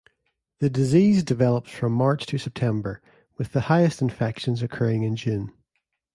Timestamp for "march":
1.93-2.25